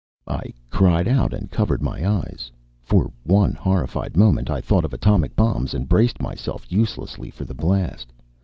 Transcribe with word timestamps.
I 0.27 0.41
cried 0.71 1.07
out 1.07 1.31
and 1.31 1.51
covered 1.51 1.83
my 1.83 2.03
eyes; 2.03 2.51
for 2.81 3.11
one 3.23 3.53
horrified 3.53 4.17
moment, 4.17 4.49
I 4.49 4.59
thought 4.59 4.83
of 4.83 4.95
atomic 4.95 5.35
bombs 5.35 5.75
and 5.75 5.87
braced 5.87 6.19
myself 6.19 6.65
uselessly 6.71 7.29
for 7.29 7.45
the 7.45 7.53
blast. 7.53 8.11